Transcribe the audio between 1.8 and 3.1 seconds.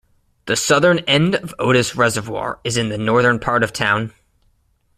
Reservoir is in the